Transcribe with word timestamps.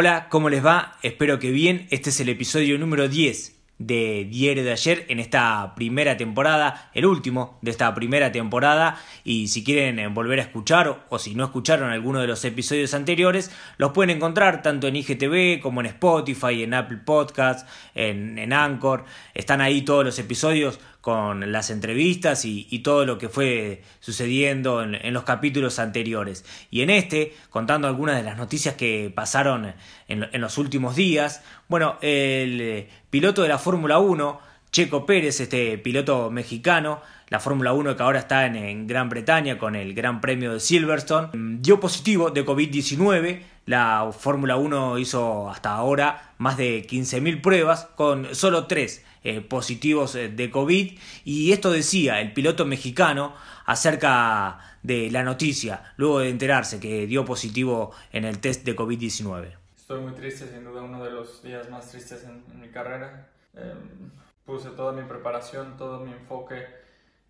Hola, 0.00 0.28
¿cómo 0.28 0.48
les 0.48 0.64
va? 0.64 0.96
Espero 1.02 1.40
que 1.40 1.50
bien. 1.50 1.88
Este 1.90 2.10
es 2.10 2.20
el 2.20 2.28
episodio 2.28 2.78
número 2.78 3.08
10 3.08 3.58
de 3.78 4.28
Diario 4.30 4.62
de 4.62 4.70
ayer 4.70 5.06
en 5.08 5.18
esta 5.18 5.74
primera 5.74 6.16
temporada, 6.16 6.88
el 6.94 7.04
último 7.04 7.58
de 7.62 7.72
esta 7.72 7.92
primera 7.96 8.30
temporada 8.30 9.00
y 9.24 9.48
si 9.48 9.64
quieren 9.64 9.98
eh, 9.98 10.06
volver 10.06 10.38
a 10.38 10.42
escuchar 10.42 11.04
o 11.08 11.18
si 11.18 11.34
no 11.34 11.44
escucharon 11.44 11.90
alguno 11.90 12.20
de 12.20 12.28
los 12.28 12.44
episodios 12.44 12.94
anteriores, 12.94 13.50
los 13.76 13.90
pueden 13.90 14.16
encontrar 14.16 14.62
tanto 14.62 14.86
en 14.86 14.94
IGTV 14.94 15.60
como 15.60 15.80
en 15.80 15.86
Spotify, 15.86 16.62
en 16.62 16.74
Apple 16.74 16.98
Podcasts, 17.04 17.68
en, 17.96 18.38
en 18.38 18.52
Anchor, 18.52 19.04
están 19.34 19.60
ahí 19.60 19.82
todos 19.82 20.04
los 20.04 20.18
episodios 20.20 20.78
con 21.00 21.52
las 21.52 21.70
entrevistas 21.70 22.44
y, 22.44 22.78
todo 22.80 23.06
lo 23.06 23.18
que 23.18 23.28
fue 23.28 23.82
sucediendo 24.00 24.82
en, 24.82 25.14
los 25.14 25.22
capítulos 25.22 25.78
anteriores. 25.78 26.44
Y 26.70 26.82
en 26.82 26.90
este, 26.90 27.34
contando 27.50 27.88
algunas 27.88 28.16
de 28.16 28.24
las 28.24 28.36
noticias 28.36 28.74
que 28.74 29.12
pasaron 29.14 29.74
en, 30.08 30.40
los 30.40 30.58
últimos 30.58 30.96
días, 30.96 31.42
bueno, 31.68 31.98
el 32.02 32.60
eh, 32.60 32.88
piloto 33.10 33.42
de 33.42 33.48
la 33.48 33.58
Fórmula 33.58 33.98
1, 33.98 34.40
Checo 34.70 35.06
Pérez, 35.06 35.40
este 35.40 35.78
piloto 35.78 36.30
mexicano, 36.30 37.00
la 37.28 37.40
Fórmula 37.40 37.72
1 37.72 37.96
que 37.96 38.02
ahora 38.02 38.18
está 38.18 38.46
en, 38.46 38.86
Gran 38.86 39.08
Bretaña 39.08 39.58
con 39.58 39.76
el 39.76 39.94
Gran 39.94 40.20
Premio 40.20 40.54
de 40.54 40.60
Silverstone, 40.60 41.28
dio 41.60 41.78
positivo 41.78 42.30
de 42.30 42.44
COVID-19. 42.44 43.42
La 43.66 44.10
Fórmula 44.18 44.56
1 44.56 44.98
hizo 44.98 45.48
hasta 45.50 45.74
ahora 45.74 46.32
más 46.38 46.56
de 46.56 46.86
15.000 46.86 47.40
pruebas 47.40 47.88
con 47.94 48.34
solo 48.34 48.66
3 48.66 49.04
eh, 49.24 49.40
positivos 49.40 50.14
eh, 50.14 50.28
de 50.28 50.50
COVID 50.50 50.98
y 51.24 51.52
esto 51.52 51.70
decía 51.70 52.20
el 52.20 52.32
piloto 52.32 52.64
mexicano 52.64 53.34
acerca 53.66 54.76
de 54.82 55.10
la 55.10 55.22
noticia 55.22 55.92
luego 55.96 56.20
de 56.20 56.30
enterarse 56.30 56.80
que 56.80 57.06
dio 57.06 57.24
positivo 57.24 57.92
en 58.12 58.24
el 58.24 58.38
test 58.38 58.64
de 58.64 58.76
COVID-19. 58.76 59.56
Estoy 59.76 60.00
muy 60.00 60.12
triste, 60.12 60.46
sin 60.46 60.64
duda 60.64 60.82
uno 60.82 61.02
de 61.02 61.10
los 61.10 61.42
días 61.42 61.68
más 61.70 61.90
tristes 61.90 62.24
en, 62.24 62.60
mi 62.60 62.68
carrera. 62.68 63.28
Em, 63.54 64.10
puse 64.44 64.70
toda 64.70 64.92
mi 64.92 65.02
preparación, 65.08 65.76
todo 65.76 66.00
mi 66.00 66.12
enfoque, 66.12 66.66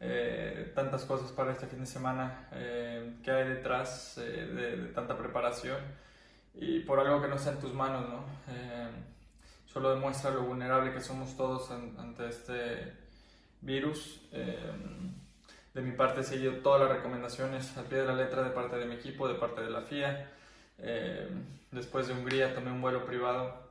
eh, 0.01 0.73
tantas 0.75 1.05
cosas 1.05 1.33
para 1.33 1.53
este 1.53 1.67
fin 1.67 1.81
de 1.81 1.87
semana 1.87 2.49
em, 2.53 3.23
que 3.23 3.31
hay 3.31 3.49
detrás 3.49 4.17
de, 4.17 4.47
de, 4.47 4.87
tanta 4.89 5.17
preparación 5.17 5.79
y 6.55 6.81
por 6.81 7.01
algo 7.01 7.23
que 7.23 7.29
no 7.29 7.37
está 7.37 7.53
en 7.53 7.61
tus 7.61 7.73
manos, 7.73 8.09
¿no? 8.09 8.25
Solo 9.73 9.95
demuestra 9.95 10.31
lo 10.31 10.43
vulnerable 10.43 10.93
que 10.95 11.01
somos 11.01 11.37
todos 11.37 11.71
ante 11.71 12.29
este 12.29 12.95
virus. 13.61 14.21
Eh, 14.33 14.73
de 15.75 15.83
mi 15.83 15.93
parte 15.93 16.23
he 16.23 16.25
seguido 16.25 16.55
todas 16.63 16.81
las 16.81 16.91
recomendaciones 16.91 17.77
al 17.77 17.85
pie 17.85 17.99
de 17.99 18.07
la 18.07 18.15
letra 18.15 18.43
de 18.43 18.51
parte 18.51 18.77
de 18.77 18.87
mi 18.87 18.95
equipo, 18.95 19.29
de 19.29 19.35
parte 19.35 19.61
de 19.61 19.71
la 19.71 19.83
FIA. 19.83 20.31
Eh, 20.79 21.29
después 21.71 22.09
de 22.09 22.15
Hungría 22.15 22.55
tomé 22.55 22.73
un 22.73 22.81
vuelo 22.81 23.05
privado 23.05 23.69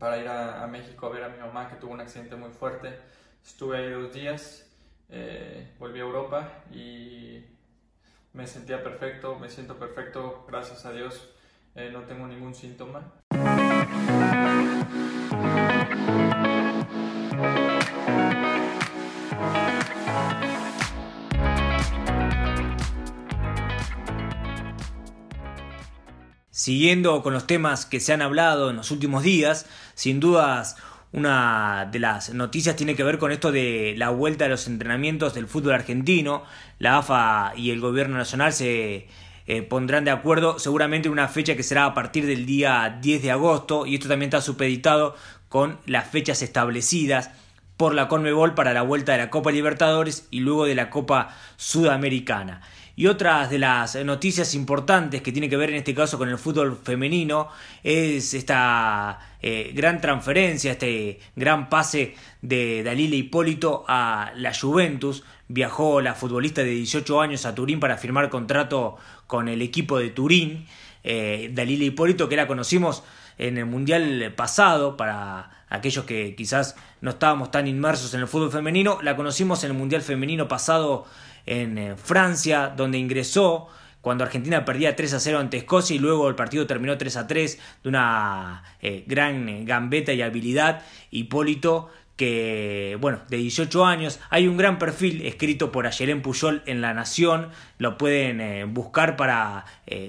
para 0.00 0.18
ir 0.18 0.26
a, 0.26 0.66
México 0.66 1.06
a 1.06 1.10
ver 1.10 1.22
a 1.22 1.28
mi 1.28 1.38
mamá 1.38 1.68
que 1.68 1.76
tuvo 1.76 1.92
un 1.92 2.00
accidente 2.00 2.34
muy 2.34 2.50
fuerte. 2.50 2.98
Estuve 3.44 3.78
ahí 3.78 3.90
dos 3.90 4.12
días, 4.12 4.68
eh, 5.08 5.72
volví 5.78 6.00
a 6.00 6.02
Europa 6.02 6.64
y 6.72 7.44
me 8.32 8.48
sentía 8.48 8.82
perfecto, 8.82 9.38
me 9.38 9.48
siento 9.48 9.76
perfecto, 9.76 10.44
gracias 10.48 10.84
a 10.84 10.92
Dios, 10.92 11.28
no 11.92 12.02
tengo 12.02 12.26
ningún 12.26 12.54
síntoma. 12.54 13.12
Siguiendo 26.50 27.22
con 27.22 27.32
los 27.32 27.48
temas 27.48 27.86
que 27.86 27.98
se 27.98 28.12
han 28.12 28.22
hablado 28.22 28.70
en 28.70 28.76
los 28.76 28.92
últimos 28.92 29.24
días, 29.24 29.66
sin 29.94 30.20
dudas 30.20 30.76
una 31.12 31.88
de 31.90 31.98
las 31.98 32.32
noticias 32.32 32.76
tiene 32.76 32.94
que 32.94 33.02
ver 33.04 33.18
con 33.18 33.32
esto 33.32 33.52
de 33.52 33.94
la 33.96 34.10
vuelta 34.10 34.44
de 34.44 34.50
los 34.50 34.66
entrenamientos 34.66 35.34
del 35.34 35.48
fútbol 35.48 35.74
argentino. 35.74 36.44
La 36.78 36.98
AFA 36.98 37.52
y 37.56 37.70
el 37.70 37.80
gobierno 37.80 38.16
nacional 38.16 38.52
se 38.52 39.08
eh, 39.52 39.62
pondrán 39.62 40.04
de 40.04 40.10
acuerdo 40.10 40.58
seguramente 40.58 41.08
en 41.08 41.12
una 41.12 41.28
fecha 41.28 41.54
que 41.56 41.62
será 41.62 41.84
a 41.84 41.92
partir 41.92 42.24
del 42.26 42.46
día 42.46 42.98
10 43.02 43.20
de 43.20 43.30
agosto 43.30 43.84
y 43.84 43.96
esto 43.96 44.08
también 44.08 44.28
está 44.28 44.40
supeditado 44.40 45.14
con 45.50 45.78
las 45.84 46.08
fechas 46.08 46.40
establecidas 46.40 47.30
por 47.76 47.94
la 47.94 48.08
Conmebol 48.08 48.54
para 48.54 48.72
la 48.72 48.80
vuelta 48.80 49.12
de 49.12 49.18
la 49.18 49.28
Copa 49.28 49.52
Libertadores 49.52 50.26
y 50.30 50.40
luego 50.40 50.64
de 50.64 50.74
la 50.74 50.88
Copa 50.88 51.36
Sudamericana. 51.56 52.62
Y 52.96 53.06
otras 53.06 53.50
de 53.50 53.58
las 53.58 53.94
noticias 54.04 54.54
importantes 54.54 55.20
que 55.22 55.32
tiene 55.32 55.48
que 55.48 55.56
ver 55.56 55.70
en 55.70 55.76
este 55.76 55.94
caso 55.94 56.16
con 56.18 56.28
el 56.28 56.38
fútbol 56.38 56.78
femenino 56.82 57.48
es 57.82 58.34
esta 58.34 59.36
eh, 59.40 59.72
gran 59.74 60.00
transferencia, 60.00 60.72
este 60.72 61.18
gran 61.34 61.68
pase 61.68 62.14
de 62.42 62.82
Dalila 62.82 63.16
Hipólito 63.16 63.84
a 63.88 64.32
la 64.36 64.52
Juventus. 64.54 65.24
Viajó 65.48 66.00
la 66.00 66.14
futbolista 66.14 66.62
de 66.62 66.70
18 66.70 67.20
años 67.20 67.44
a 67.44 67.54
Turín 67.54 67.80
para 67.80 67.96
firmar 67.96 68.30
contrato 68.30 68.96
con 69.32 69.48
el 69.48 69.62
equipo 69.62 69.98
de 69.98 70.10
Turín. 70.10 70.66
Eh, 71.04 71.50
Dalila 71.54 71.84
Hipólito, 71.84 72.28
que 72.28 72.36
la 72.36 72.46
conocimos 72.46 73.02
en 73.38 73.56
el 73.56 73.64
Mundial 73.64 74.30
pasado, 74.36 74.98
para 74.98 75.64
aquellos 75.70 76.04
que 76.04 76.34
quizás 76.34 76.76
no 77.00 77.12
estábamos 77.12 77.50
tan 77.50 77.66
inmersos 77.66 78.12
en 78.12 78.20
el 78.20 78.28
fútbol 78.28 78.52
femenino, 78.52 78.98
la 79.00 79.16
conocimos 79.16 79.64
en 79.64 79.70
el 79.70 79.76
Mundial 79.78 80.02
femenino 80.02 80.48
pasado 80.48 81.06
en 81.46 81.78
eh, 81.78 81.96
Francia, 81.96 82.74
donde 82.76 82.98
ingresó 82.98 83.68
cuando 84.02 84.22
Argentina 84.24 84.66
perdía 84.66 84.96
3 84.96 85.14
a 85.14 85.20
0 85.20 85.38
ante 85.38 85.56
Escocia 85.56 85.96
y 85.96 85.98
luego 85.98 86.28
el 86.28 86.34
partido 86.34 86.66
terminó 86.66 86.98
3 86.98 87.16
a 87.16 87.26
3 87.26 87.58
de 87.84 87.88
una 87.88 88.64
eh, 88.82 89.04
gran 89.06 89.64
gambeta 89.64 90.12
y 90.12 90.20
habilidad. 90.20 90.82
Hipólito 91.10 91.88
que, 92.22 92.96
bueno, 93.00 93.20
de 93.28 93.36
18 93.38 93.84
años, 93.84 94.20
hay 94.30 94.46
un 94.46 94.56
gran 94.56 94.78
perfil 94.78 95.26
escrito 95.26 95.72
por 95.72 95.86
Ayelén 95.86 96.22
Puyol 96.22 96.62
en 96.66 96.80
La 96.80 96.94
Nación, 96.94 97.48
lo 97.78 97.98
pueden 97.98 98.72
buscar 98.72 99.16
para 99.16 99.64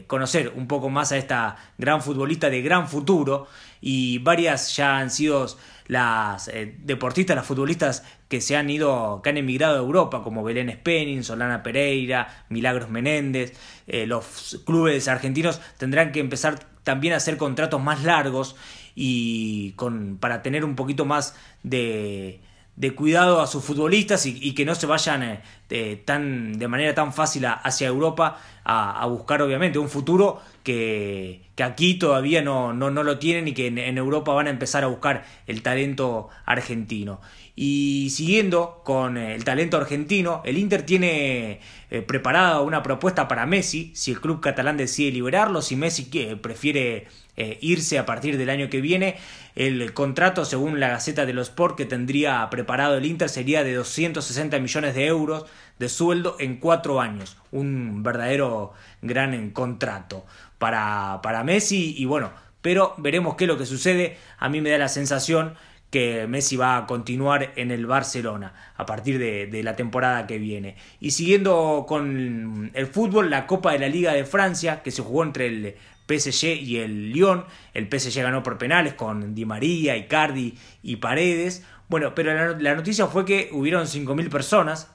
conocer 0.06 0.53
un 0.56 0.68
poco 0.68 0.90
más 0.90 1.12
a 1.12 1.18
esta 1.18 1.56
gran 1.79 2.02
futbolista 2.02 2.52
de 2.52 2.62
gran 2.62 2.88
futuro. 2.88 3.47
Y 3.81 4.19
varias 4.19 4.75
ya 4.78 4.97
han 4.97 5.09
sido 5.09 5.47
las 5.88 6.47
eh, 6.47 6.75
deportistas, 6.79 7.35
las 7.35 7.46
futbolistas 7.46 8.03
que 8.28 8.41
se 8.41 8.56
han 8.56 8.69
ido, 8.69 9.22
que 9.22 9.29
han 9.29 9.38
emigrado 9.38 9.75
a 9.75 9.79
Europa, 9.79 10.23
como 10.23 10.44
Belén 10.44 10.72
Spenning, 10.72 11.23
Solana 11.23 11.63
Pereira, 11.63 12.46
Milagros 12.50 12.90
Menéndez, 12.90 13.53
eh, 13.88 14.06
los 14.06 14.62
clubes 14.66 15.07
argentinos 15.07 15.62
tendrán 15.78 16.12
que 16.12 16.19
empezar 16.19 16.59
también 16.84 17.13
a 17.13 17.18
hacer 17.18 17.38
contratos 17.38 17.81
más 17.81 18.03
largos 18.03 18.56
y 18.95 19.71
con, 19.73 20.17
para 20.19 20.41
tener 20.41 20.65
un 20.65 20.75
poquito 20.75 21.05
más 21.05 21.35
de, 21.63 22.39
de 22.75 22.95
cuidado 22.95 23.41
a 23.41 23.47
sus 23.47 23.63
futbolistas 23.63 24.25
y, 24.25 24.53
que 24.55 24.65
no 24.65 24.73
se 24.73 24.87
vayan 24.87 25.41
eh, 25.69 26.01
tan, 26.05 26.53
de 26.53 26.67
manera 26.67 26.95
tan 26.95 27.13
fácil 27.13 27.45
hacia 27.45 27.87
Europa 27.87 28.39
a, 28.63 29.05
buscar 29.05 29.41
obviamente 29.41 29.77
un 29.77 29.89
futuro 29.89 30.41
que, 30.63 31.41
que 31.55 31.63
aquí 31.63 31.95
todavía 31.95 32.41
no, 32.41 32.73
no, 32.73 32.89
no, 32.89 33.03
lo 33.03 33.19
tienen 33.19 33.47
y 33.47 33.53
que 33.53 33.67
en, 33.67 33.97
Europa 33.97 34.33
van 34.33 34.47
a 34.47 34.49
empezar 34.49 34.83
a 34.83 34.87
buscar 34.87 35.23
el 35.45 35.61
talento 35.61 36.29
argentino. 36.45 37.21
Y 37.56 38.09
siguiendo 38.09 38.81
con 38.84 39.16
el 39.16 39.44
talento 39.44 39.78
argentino, 39.78 40.41
el 40.44 40.58
Inter 40.58 40.84
tiene 40.84 41.59
eh, 41.91 42.02
preparada 42.02 42.62
una 42.62 42.81
propuesta 42.81 43.28
para 43.28 43.46
Messi, 43.46 43.91
si 43.94 44.12
el 44.12 44.22
club 44.22 44.41
catalán 44.41 44.75
decide 44.75 45.12
liberarlo, 45.12 45.62
si 45.62 45.75
Messi 45.75 46.09
prefiere 46.41 47.08
eh, 47.38 47.59
irse 47.62 48.00
a 48.00 48.08
partir 48.08 48.38
del 48.40 48.50
año 48.50 48.69
que 48.69 48.81
viene. 48.81 49.18
El 49.56 49.94
contrato, 49.94 50.46
según 50.46 50.80
la 50.80 50.90
Gaceta 50.90 51.28
de 51.28 51.34
los 51.34 51.50
Sport, 51.50 51.78
que 51.78 51.86
tendría 51.86 52.50
preparado 52.50 52.97
el 52.97 53.06
Inter 53.06 53.30
sería 53.30 53.64
de 53.64 53.75
260 53.75 54.58
millones 54.58 54.96
de 54.96 55.06
euros 55.06 55.46
de 55.78 55.90
sueldo 55.90 56.35
en 56.40 56.58
cuatro 56.58 57.02
años. 57.02 57.38
Un 57.52 58.02
verdadero 58.02 58.73
gran 59.03 59.52
contrato 59.52 60.26
para, 60.58 61.20
para 61.22 61.44
Messi 61.44 61.94
y 61.97 62.06
bueno, 62.06 62.32
pero 62.64 62.96
veremos 62.97 63.35
qué 63.35 63.44
es 63.44 63.47
lo 63.47 63.58
que 63.58 63.67
sucede. 63.67 64.17
A 64.40 64.49
mí 64.49 64.61
me 64.61 64.72
da 64.72 64.78
la 64.79 64.88
sensación 64.88 65.53
que 65.93 66.25
Messi 66.25 66.55
va 66.55 66.75
a 66.75 66.87
continuar 66.87 67.53
en 67.55 67.69
el 67.69 67.85
Barcelona 67.85 68.55
a 68.75 68.84
partir 68.84 69.19
de, 69.19 69.61
la 69.61 69.75
temporada 69.75 70.25
que 70.25 70.40
viene. 70.40 70.75
Y 70.99 71.11
siguiendo 71.11 71.85
con 71.87 72.72
el 72.73 72.87
fútbol, 72.87 73.29
la 73.29 73.45
Copa 73.45 73.73
de 73.73 73.78
la 73.78 73.90
Liga 73.90 74.11
de 74.11 74.25
Francia, 74.25 74.81
que 74.81 74.90
se 74.90 75.03
jugó 75.03 75.22
entre 75.22 75.45
el 75.45 75.75
PSG 76.07 76.45
y 76.63 76.78
el 76.78 77.11
Lyon. 77.11 77.45
El 77.75 77.87
PSG 77.91 78.23
ganó 78.23 78.41
por 78.41 78.57
penales 78.57 78.95
con 78.95 79.35
Di 79.35 79.45
María, 79.45 79.95
Icardi 79.95 80.57
y 80.81 80.95
Paredes. 80.95 81.63
Bueno, 81.90 82.16
pero 82.16 82.57
la, 82.57 82.73
noticia 82.73 83.05
fue 83.05 83.23
que 83.23 83.49
hubieron 83.51 83.85
5.000 83.85 84.31
personas 84.31 84.91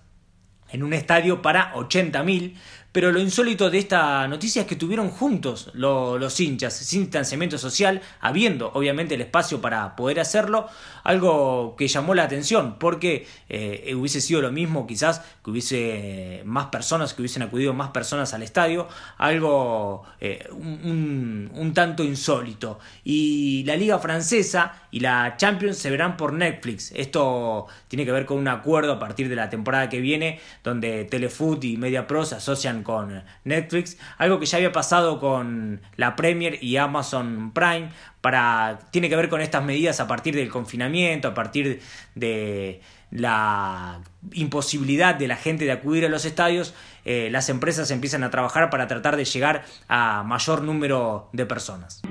en 0.68 0.82
un 0.82 0.94
estadio 0.94 1.42
para 1.42 1.74
80.000 1.74 2.54
pero 2.92 3.12
lo 3.12 3.20
insólito 3.20 3.70
de 3.70 3.78
esta 3.78 4.26
noticia 4.28 4.62
es 4.62 4.68
que 4.68 4.76
tuvieron 4.76 5.10
juntos 5.10 5.70
los 5.74 6.40
hinchas, 6.40 6.74
sin 6.74 7.02
distanciamiento 7.02 7.58
social, 7.58 8.00
habiendo 8.20 8.72
obviamente 8.74 9.14
el 9.14 9.20
espacio 9.20 9.60
para 9.60 9.94
poder 9.94 10.20
hacerlo, 10.20 10.66
algo 11.04 11.76
que 11.76 11.86
llamó 11.86 12.14
la 12.14 12.24
atención, 12.24 12.76
porque 12.78 13.26
eh, 13.48 13.94
hubiese 13.94 14.20
sido 14.20 14.40
lo 14.40 14.50
mismo 14.52 14.86
quizás 14.86 15.22
que 15.44 15.50
hubiese 15.50 16.42
más 16.44 16.66
personas, 16.66 17.14
que 17.14 17.22
hubiesen 17.22 17.42
acudido 17.42 17.72
más 17.74 17.90
personas 17.90 18.32
al 18.34 18.42
estadio, 18.42 18.88
algo 19.18 20.04
eh, 20.20 20.48
un, 20.50 21.50
un 21.54 21.74
tanto 21.74 22.02
insólito. 22.02 22.78
Y 23.04 23.64
la 23.64 23.76
liga 23.76 23.98
francesa 23.98 24.82
y 24.90 25.00
la 25.00 25.36
Champions 25.36 25.78
se 25.78 25.90
verán 25.90 26.16
por 26.16 26.32
Netflix. 26.32 26.92
Esto 26.94 27.66
tiene 27.88 28.04
que 28.04 28.12
ver 28.12 28.26
con 28.26 28.38
un 28.38 28.48
acuerdo 28.48 28.92
a 28.92 28.98
partir 28.98 29.28
de 29.28 29.36
la 29.36 29.50
temporada 29.50 29.88
que 29.88 30.00
viene, 30.00 30.40
donde 30.64 31.04
Telefoot 31.04 31.62
y 31.64 31.76
Media 31.76 32.06
Pro 32.06 32.24
se 32.24 32.36
asocian 32.36 32.77
con 32.82 33.22
Netflix, 33.44 33.98
algo 34.18 34.38
que 34.38 34.46
ya 34.46 34.58
había 34.58 34.72
pasado 34.72 35.20
con 35.20 35.80
la 35.96 36.16
Premier 36.16 36.62
y 36.62 36.76
Amazon 36.76 37.52
Prime, 37.52 37.90
para, 38.20 38.78
tiene 38.90 39.08
que 39.08 39.16
ver 39.16 39.28
con 39.28 39.40
estas 39.40 39.64
medidas 39.64 40.00
a 40.00 40.06
partir 40.06 40.34
del 40.34 40.48
confinamiento, 40.48 41.28
a 41.28 41.34
partir 41.34 41.80
de 42.14 42.80
la 43.10 44.00
imposibilidad 44.32 45.14
de 45.14 45.28
la 45.28 45.36
gente 45.36 45.64
de 45.64 45.72
acudir 45.72 46.04
a 46.04 46.08
los 46.08 46.24
estadios, 46.24 46.74
eh, 47.04 47.28
las 47.30 47.48
empresas 47.48 47.90
empiezan 47.90 48.22
a 48.22 48.30
trabajar 48.30 48.70
para 48.70 48.86
tratar 48.86 49.16
de 49.16 49.24
llegar 49.24 49.64
a 49.88 50.22
mayor 50.24 50.62
número 50.62 51.28
de 51.32 51.46
personas. 51.46 52.02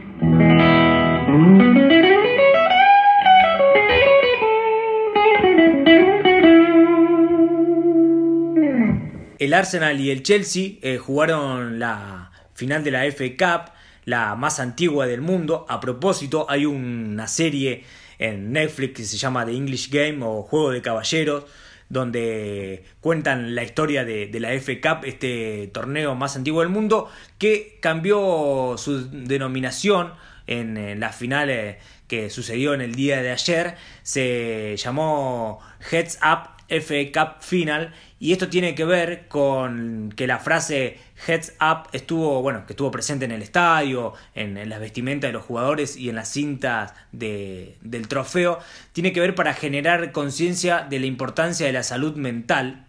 El 9.39 9.53
Arsenal 9.53 10.01
y 10.01 10.09
el 10.09 10.23
Chelsea 10.23 10.73
eh, 10.81 10.97
jugaron 10.97 11.77
la 11.77 12.31
final 12.55 12.83
de 12.83 12.89
la 12.89 13.05
FA 13.11 13.25
Cup, 13.37 13.71
la 14.05 14.35
más 14.35 14.59
antigua 14.59 15.05
del 15.05 15.21
mundo. 15.21 15.65
A 15.69 15.79
propósito, 15.79 16.47
hay 16.49 16.65
una 16.65 17.27
serie 17.27 17.83
en 18.17 18.51
Netflix 18.51 18.95
que 18.95 19.03
se 19.03 19.17
llama 19.17 19.45
The 19.45 19.51
English 19.55 19.91
Game 19.91 20.25
o 20.25 20.41
Juego 20.41 20.71
de 20.71 20.81
Caballeros, 20.81 21.45
donde 21.87 22.83
cuentan 22.99 23.53
la 23.53 23.63
historia 23.63 24.03
de, 24.03 24.31
la 24.39 24.49
FA 24.59 24.73
Cup, 24.81 25.05
este 25.05 25.69
torneo 25.71 26.15
más 26.15 26.35
antiguo 26.35 26.61
del 26.61 26.69
mundo, 26.69 27.07
que 27.37 27.77
cambió 27.79 28.75
su 28.77 29.07
denominación 29.11 30.13
en, 30.47 30.77
en 30.77 30.99
las 30.99 31.15
finales 31.15 31.77
que 32.07 32.31
sucedió 32.31 32.73
en 32.73 32.81
el 32.81 32.95
día 32.95 33.21
de 33.21 33.31
ayer. 33.31 33.75
Se 34.01 34.75
llamó 34.77 35.59
Heads 35.91 36.17
Up 36.23 36.56
FA 36.69 37.11
Cup 37.13 37.41
Final. 37.41 37.93
Y 38.19 38.31
esto 38.31 38.49
tiene 38.49 38.73
que 38.73 38.83
ver 38.83 39.27
con 39.27 40.11
que 40.15 40.25
la 40.25 40.39
frase 40.39 40.97
Heads 41.27 41.53
Up 41.61 41.89
estuvo, 41.93 42.41
bueno, 42.41 42.65
que 42.65 42.73
estuvo 42.73 42.89
presente 42.89 43.25
en 43.25 43.31
el 43.31 43.41
estadio, 43.41 44.13
en, 44.33 44.67
las 44.67 44.79
vestimentas 44.79 45.29
de 45.29 45.33
los 45.33 45.43
jugadores 45.43 45.97
y 45.97 46.09
en 46.09 46.15
las 46.15 46.29
cintas 46.29 46.93
de, 47.11 47.77
del 47.81 48.07
trofeo, 48.07 48.59
tiene 48.93 49.13
que 49.13 49.19
ver 49.19 49.35
para 49.35 49.53
generar 49.53 50.11
conciencia 50.11 50.85
de 50.89 50.99
la 50.99 51.05
importancia 51.05 51.67
de 51.67 51.73
la 51.73 51.83
salud 51.83 52.15
mental 52.15 52.86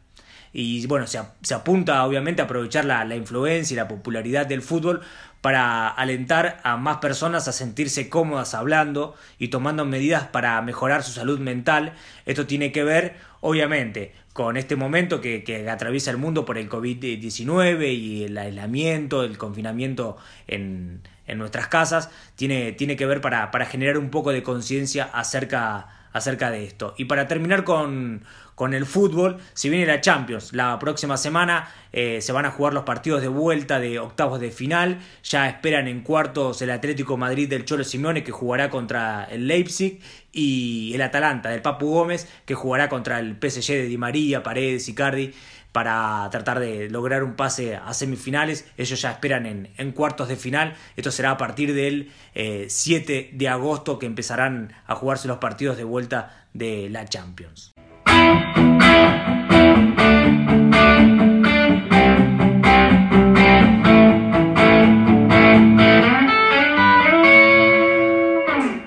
y 0.61 0.85
bueno, 0.89 1.07
se, 1.07 1.21
apunta 1.55 2.05
obviamente 2.05 2.43
a 2.43 2.47
aprovechar 2.47 2.85
la, 2.85 3.05
la, 3.05 3.15
influencia 3.15 3.75
y 3.75 3.77
la 3.77 3.87
popularidad 3.87 4.45
del 4.45 4.61
fútbol 4.61 5.03
para 5.41 5.87
alentar 5.87 6.59
a 6.65 6.77
más 6.77 6.97
personas 6.97 7.47
a 7.47 7.53
sentirse 7.53 8.09
cómodas 8.09 8.55
hablando 8.55 9.15
y 9.39 9.49
tomando 9.49 9.85
medidas 9.85 10.25
para 10.25 10.61
mejorar 10.63 11.05
su 11.05 11.13
salud 11.13 11.39
mental. 11.39 11.93
Esto 12.27 12.49
tiene 12.49 12.73
que 12.73 12.83
ver, 12.83 13.15
obviamente, 13.41 14.15
con 14.33 14.57
este 14.57 14.75
momento 14.75 15.21
que, 15.21 15.45
que 15.45 15.71
atraviesa 15.71 16.11
el 16.11 16.17
mundo 16.17 16.45
por 16.45 16.59
el 16.59 16.69
COVID-19 16.69 17.95
y 17.97 18.25
el 18.25 18.37
aislamiento, 18.37 19.23
el 19.23 19.39
confinamiento 19.39 20.17
en, 20.49 21.03
en 21.29 21.39
nuestras 21.39 21.69
casas, 21.69 22.11
tiene, 22.35 22.73
tiene 22.73 22.97
que 22.97 23.07
ver 23.07 23.21
para, 23.21 23.51
para 23.51 23.67
generar 23.67 23.99
un 23.99 24.11
poco 24.11 24.33
de 24.33 24.43
conciencia 24.43 25.05
acerca 25.05 25.89
acerca 26.13 26.51
de 26.51 26.65
esto. 26.65 26.95
Y 26.97 27.07
para 27.07 27.29
terminar 27.29 27.65
con, 27.65 28.25
con 28.55 28.75
el 28.75 28.87
fútbol, 28.87 29.39
si 29.55 29.69
viene 29.69 29.87
la 29.87 30.01
Champions, 30.01 30.53
la 30.53 30.79
próxima 30.79 31.17
semana 31.17 31.71
eh, 31.93 32.21
se 32.21 32.33
van 32.33 32.47
a 32.47 32.51
jugar 32.51 32.75
los 32.75 32.85
partidos 32.85 33.23
de 33.23 33.29
vuelta 33.29 33.81
de 33.81 33.99
octavos 33.99 34.41
de 34.41 34.51
final, 34.51 34.99
ya 35.23 35.49
esperan 35.49 35.89
en 35.89 36.03
cuartos 36.03 36.61
el 36.63 36.71
Atlético 36.71 37.17
Madrid 37.17 37.49
del 37.49 37.65
Cholo 37.65 37.85
Simeone 37.85 38.25
que 38.25 38.33
jugará 38.33 38.71
contra 38.71 39.25
el 39.25 39.47
Leipzig 39.47 40.01
y 40.33 40.93
el 40.95 41.03
Atalanta 41.03 41.51
del 41.51 41.63
Papu 41.63 41.89
Gómez 41.89 42.29
que 42.45 42.55
jugará 42.55 42.89
contra 42.89 43.19
el 43.19 43.37
PSG 43.37 43.73
de 43.73 43.87
Di 43.87 43.97
María, 43.97 44.43
Paredes, 44.43 44.89
Icardi 44.89 45.33
para 45.73 46.29
tratar 46.31 46.61
de 46.61 46.89
lograr 46.91 47.23
un 47.23 47.35
pase 47.35 47.77
a 47.77 47.93
semifinales. 47.95 48.67
Ellos 48.77 49.01
ya 49.01 49.13
esperan 49.13 49.69
en, 49.77 49.93
cuartos 49.93 50.29
de 50.29 50.37
final. 50.37 50.75
Esto 50.97 51.11
será 51.11 51.33
a 51.33 51.37
partir 51.37 51.75
del 51.75 52.11
7 52.35 53.19
eh, 53.19 53.31
de 53.33 53.49
agosto 53.49 53.99
que 53.99 54.07
empezarán 54.07 54.73
a 54.87 54.95
jugarse 54.95 55.29
los 55.29 55.39
partidos 55.39 55.77
de 55.77 55.85
vuelta 55.85 56.47
de 56.53 56.89
la 56.91 57.07
Champions. 57.07 57.75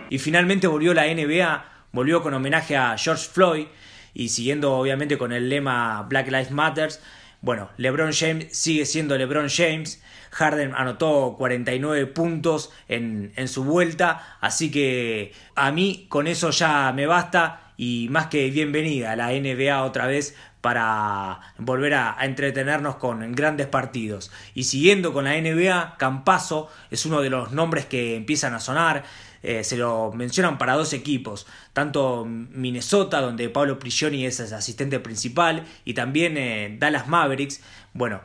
Y 0.10 0.18
finalmente 0.20 0.68
volvió 0.68 0.94
la 0.94 1.06
NBA, 1.06 1.66
volvió 1.94 2.22
con 2.22 2.34
homenaje 2.34 2.76
a 2.76 2.98
George 2.98 3.30
Floyd, 3.32 3.68
y 4.14 4.30
siguiendo 4.30 4.74
obviamente 4.74 5.18
con 5.18 5.32
el 5.32 5.50
lema 5.50 6.04
Black 6.04 6.28
Lives 6.28 6.52
Matters, 6.52 7.00
bueno, 7.42 7.70
LeBron 7.78 8.14
James 8.14 8.48
sigue 8.52 8.86
siendo 8.86 9.18
LeBron 9.18 9.50
James. 9.50 10.02
Harden 10.30 10.74
anotó 10.76 11.36
49 11.38 12.06
puntos 12.08 12.72
en, 12.88 13.34
en, 13.36 13.48
su 13.48 13.66
vuelta, 13.66 14.38
así 14.40 14.72
que 14.72 15.34
a 15.56 15.72
mí 15.72 16.06
con 16.08 16.28
eso 16.28 16.52
ya 16.52 16.94
me 16.96 17.06
basta 17.06 17.74
y 17.76 18.08
más 18.12 18.28
que 18.28 18.50
bienvenida 18.50 19.12
a 19.12 19.16
la 19.18 19.32
NBA 19.32 19.84
otra 19.84 20.08
vez 20.08 20.38
para 20.62 21.42
volver 21.58 21.96
a, 21.96 22.18
a, 22.18 22.26
entretenernos 22.26 22.96
con 22.98 23.34
grandes 23.34 23.68
partidos. 23.68 24.32
Y 24.54 24.66
siguiendo 24.66 25.12
con 25.12 25.26
la 25.26 25.34
NBA, 25.34 25.98
Campaso 25.98 26.70
es 26.92 27.06
uno 27.06 27.22
de 27.22 27.32
los 27.32 27.52
nombres 27.52 27.88
que 27.88 28.16
empiezan 28.16 28.54
a 28.54 28.60
sonar. 28.60 29.04
Eh, 29.44 29.64
se 29.64 29.78
lo 29.78 30.12
mencionan 30.12 30.58
para 30.58 30.76
dos 30.76 30.94
equipos, 30.94 31.48
tanto 31.74 32.26
Minnesota, 32.26 33.22
donde 33.22 33.50
Pablo 33.50 33.80
Prigioni 33.80 34.26
es 34.26 34.40
asistente 34.40 35.00
principal, 35.00 35.66
y 35.86 35.94
también 35.94 36.38
eh, 36.38 36.76
Dallas 36.80 37.08
Mavericks. 37.08 37.62
Bueno, 37.94 38.22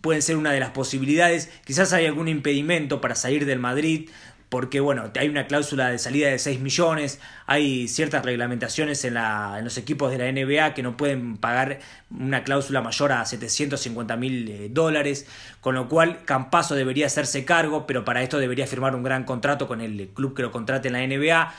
pueden 0.00 0.22
ser 0.22 0.36
una 0.36 0.52
de 0.52 0.60
las 0.60 0.70
posibilidades. 0.70 1.50
Quizás 1.64 1.92
hay 1.92 2.06
algún 2.06 2.28
impedimento 2.28 3.00
para 3.00 3.14
salir 3.14 3.46
del 3.46 3.58
Madrid, 3.58 4.10
porque 4.50 4.80
bueno, 4.80 5.10
hay 5.18 5.28
una 5.28 5.46
cláusula 5.46 5.88
de 5.90 5.98
salida 5.98 6.28
de 6.28 6.38
6 6.38 6.60
millones, 6.60 7.20
hay 7.46 7.86
ciertas 7.86 8.24
reglamentaciones 8.24 9.04
en, 9.04 9.14
la, 9.14 9.54
en 9.58 9.64
los 9.64 9.78
equipos 9.78 10.10
de 10.10 10.18
la 10.18 10.30
NBA 10.30 10.74
que 10.74 10.82
no 10.82 10.96
pueden 10.96 11.36
pagar 11.36 11.78
una 12.10 12.42
cláusula 12.42 12.82
mayor 12.82 13.12
a 13.12 13.24
750 13.24 14.16
mil 14.16 14.48
eh, 14.48 14.68
dólares, 14.68 15.26
con 15.60 15.76
lo 15.76 15.88
cual 15.88 16.24
Campaso 16.24 16.74
debería 16.74 17.06
hacerse 17.06 17.44
cargo, 17.44 17.86
pero 17.86 18.04
para 18.04 18.22
esto 18.22 18.38
debería 18.38 18.66
firmar 18.66 18.96
un 18.96 19.04
gran 19.04 19.22
contrato 19.22 19.68
con 19.68 19.80
el 19.80 20.08
club 20.08 20.34
que 20.34 20.42
lo 20.42 20.50
contrate 20.50 20.88
en 20.88 20.94
la 20.94 21.06
NBA 21.06 21.54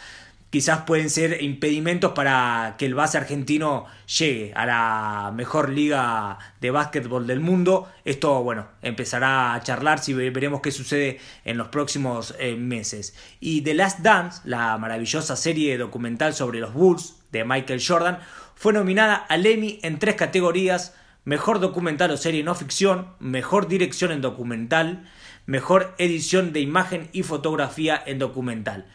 quizás 0.51 0.81
pueden 0.81 1.09
ser 1.09 1.41
impedimentos 1.41 2.11
para 2.11 2.75
que 2.77 2.85
el 2.85 2.93
base 2.93 3.17
argentino 3.17 3.85
llegue 4.05 4.51
a 4.53 4.65
la 4.65 5.31
mejor 5.33 5.69
liga 5.69 6.37
de 6.59 6.71
básquetbol 6.71 7.25
del 7.25 7.39
mundo. 7.39 7.89
Esto, 8.03 8.43
bueno, 8.43 8.67
empezará 8.81 9.53
a 9.53 9.63
charlar 9.63 9.99
si 9.99 10.13
veremos 10.13 10.61
qué 10.61 10.71
sucede 10.71 11.19
en 11.45 11.57
los 11.57 11.69
próximos 11.69 12.35
eh, 12.37 12.55
meses. 12.55 13.15
Y 13.39 13.61
The 13.61 13.73
Last 13.73 13.99
Dance, 13.99 14.41
la 14.43 14.77
maravillosa 14.77 15.37
serie 15.37 15.77
documental 15.77 16.33
sobre 16.33 16.59
los 16.59 16.73
Bulls 16.73 17.15
de 17.31 17.45
Michael 17.45 17.81
Jordan, 17.85 18.19
fue 18.53 18.73
nominada 18.73 19.15
al 19.15 19.45
Emmy 19.45 19.79
en 19.83 19.99
tres 19.99 20.15
categorías. 20.15 20.93
Mejor 21.23 21.61
documental 21.61 22.11
o 22.11 22.17
serie 22.17 22.43
no 22.43 22.55
ficción, 22.55 23.07
mejor 23.19 23.69
dirección 23.69 24.11
en 24.11 24.21
documental, 24.21 25.07
mejor 25.45 25.95
edición 25.97 26.51
de 26.51 26.59
imagen 26.59 27.09
y 27.13 27.23
fotografía 27.23 28.01
en 28.05 28.19
documental 28.19 28.85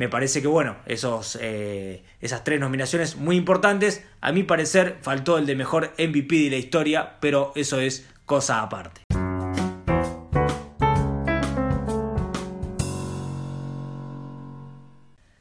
me 0.00 0.08
parece 0.08 0.40
que 0.40 0.48
bueno, 0.48 0.76
esos, 0.86 1.38
eh, 1.42 2.02
esas 2.22 2.42
tres 2.42 2.58
nominaciones 2.58 3.16
muy 3.16 3.36
importantes. 3.36 4.02
A 4.22 4.32
mi 4.32 4.44
parecer 4.44 4.96
faltó 5.02 5.36
el 5.36 5.44
de 5.44 5.54
mejor 5.54 5.92
MVP 5.98 6.44
de 6.44 6.50
la 6.52 6.56
historia, 6.56 7.18
pero 7.20 7.52
eso 7.54 7.78
es 7.80 8.08
cosa 8.24 8.62
aparte. 8.62 9.09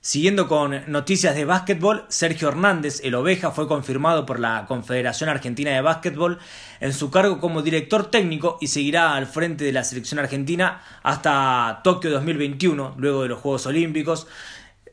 Siguiendo 0.09 0.47
con 0.47 0.91
noticias 0.91 1.35
de 1.35 1.45
básquetbol, 1.45 2.05
Sergio 2.07 2.47
Hernández, 2.47 2.99
el 3.03 3.13
oveja, 3.13 3.51
fue 3.51 3.67
confirmado 3.67 4.25
por 4.25 4.39
la 4.39 4.65
Confederación 4.67 5.29
Argentina 5.29 5.69
de 5.69 5.81
Básquetbol 5.81 6.39
en 6.79 6.93
su 6.93 7.11
cargo 7.11 7.39
como 7.39 7.61
director 7.61 8.09
técnico 8.09 8.57
y 8.59 8.69
seguirá 8.69 9.13
al 9.13 9.27
frente 9.27 9.65
de 9.65 9.71
la 9.71 9.83
selección 9.83 10.19
argentina 10.19 10.81
hasta 11.03 11.81
Tokio 11.83 12.09
2021, 12.09 12.95
luego 12.97 13.21
de 13.21 13.29
los 13.29 13.39
Juegos 13.39 13.67
Olímpicos. 13.67 14.25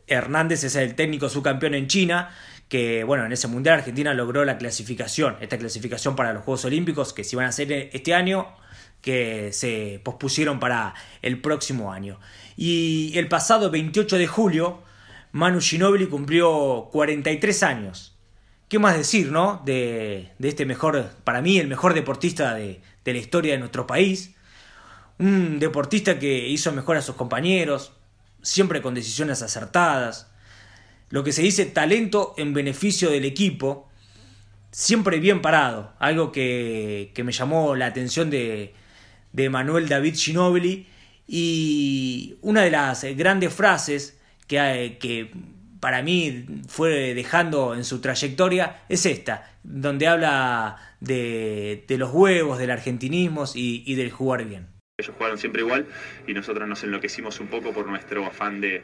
Hernández 0.06 0.64
es 0.64 0.76
el 0.76 0.94
técnico 0.94 1.30
subcampeón 1.30 1.73
en 1.73 1.87
China, 1.87 2.28
que 2.68 3.02
bueno, 3.02 3.25
en 3.25 3.32
ese 3.32 3.49
Mundial 3.49 3.78
Argentina 3.78 4.12
logró 4.12 4.44
la 4.44 4.58
clasificación, 4.58 5.38
esta 5.40 5.56
clasificación 5.56 6.14
para 6.14 6.35
los 6.35 6.44
Juegos 6.44 6.66
Olímpicos 6.66 7.14
que 7.14 7.25
se 7.25 7.37
iban 7.37 7.46
a 7.46 7.49
hacer 7.49 7.73
este 7.73 8.12
año, 8.12 8.49
que 9.00 9.50
se 9.54 9.99
pospusieron 10.04 10.61
para 10.61 10.92
el 11.23 11.40
próximo 11.40 11.90
año. 11.90 12.20
Y 12.54 13.16
el 13.16 13.28
pasado 13.28 13.70
28 13.70 14.18
de 14.18 14.26
julio, 14.26 14.82
Manu 15.37 15.61
Ginóbili 15.61 16.07
cumplió 16.07 16.88
43 16.93 17.62
años. 17.62 18.16
¿Qué 18.71 18.78
más 18.78 18.97
decir, 18.97 19.31
no? 19.31 19.61
De, 19.66 20.33
este 20.40 20.64
mejor, 20.64 21.11
para 21.25 21.43
mí, 21.43 21.59
el 21.59 21.69
mejor 21.69 21.93
deportista 21.93 22.55
de, 22.55 22.81
la 23.05 23.19
historia 23.19 23.52
de 23.52 23.59
nuestro 23.59 23.87
país. 23.87 24.35
Un 25.19 25.59
deportista 25.59 26.19
que 26.19 26.49
hizo 26.49 26.73
mejor 26.73 26.97
a 26.97 27.02
sus 27.02 27.16
compañeros, 27.16 27.93
siempre 28.40 28.81
con 28.81 28.95
decisiones 28.95 29.43
acertadas, 29.43 30.33
lo 31.11 31.23
que 31.23 31.33
se 31.33 31.43
dice 31.43 31.66
talento 31.66 32.35
en 32.38 32.55
beneficio 32.55 33.11
del 33.11 33.26
equipo, 33.26 33.90
siempre 34.71 35.21
bien 35.21 35.43
parado, 35.43 35.93
algo 35.99 36.33
que, 36.33 37.12
me 37.23 37.33
llamó 37.33 37.76
la 37.76 37.85
atención 37.85 38.31
de, 38.31 38.73
de 39.35 39.50
Manuel 39.50 39.87
David 39.87 40.16
Ginobili 40.16 40.87
y 41.28 42.38
una 42.40 42.62
de 42.62 42.71
las 42.71 43.05
grandes 43.05 43.52
frases 43.52 44.15
que, 44.46 44.98
que 45.00 45.30
para 45.80 46.02
mí 46.02 46.46
fue 46.68 47.14
dejando 47.14 47.74
en 47.74 47.84
su 47.84 48.00
trayectoria 48.00 48.82
es 48.88 49.06
esta, 49.06 49.56
donde 49.62 50.06
habla 50.06 50.76
de, 51.00 51.84
de 51.86 51.98
los 51.98 52.12
huevos, 52.12 52.58
del 52.58 52.70
argentinismo 52.70 53.44
y, 53.54 53.82
y 53.86 53.94
del 53.94 54.10
jugar 54.10 54.44
bien. 54.44 54.68
Ellos 54.98 55.14
jugaron 55.16 55.38
siempre 55.38 55.60
igual 55.60 55.86
y 56.26 56.32
nosotros 56.32 56.66
nos 56.66 56.82
enloquecimos 56.82 57.38
un 57.40 57.48
poco 57.48 57.72
por 57.72 57.86
nuestro 57.86 58.24
afán 58.24 58.60
de, 58.62 58.82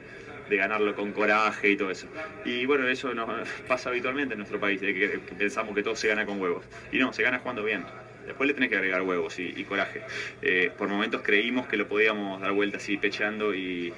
de 0.48 0.58
ganarlo 0.58 0.94
con 0.94 1.12
coraje 1.12 1.70
y 1.70 1.76
todo 1.76 1.90
eso. 1.90 2.06
Y 2.44 2.66
bueno, 2.66 2.86
eso 2.86 3.14
nos 3.14 3.48
pasa 3.66 3.88
habitualmente 3.88 4.34
en 4.34 4.38
nuestro 4.38 4.60
país, 4.60 4.80
de 4.80 4.94
que, 4.94 5.18
pensamos 5.36 5.74
que 5.74 5.82
todo 5.82 5.96
se 5.96 6.08
gana 6.08 6.26
con 6.26 6.40
huevos. 6.40 6.64
Y 6.92 6.98
no, 6.98 7.12
se 7.12 7.22
gana 7.22 7.38
jugando 7.38 7.64
bien. 7.64 7.84
Después 8.26 8.46
le 8.46 8.54
tenés 8.54 8.68
que 8.68 8.76
agregar 8.76 9.02
huevos 9.02 9.38
y, 9.38 9.64
coraje. 9.64 10.02
Eh, 10.42 10.70
por 10.76 10.88
momentos 10.88 11.22
creímos 11.22 11.66
que 11.66 11.76
lo 11.76 11.88
podíamos 11.88 12.40
dar 12.40 12.52
vuelta 12.52 12.76
así, 12.76 12.96
pecheando 12.96 13.54
y, 13.54 13.92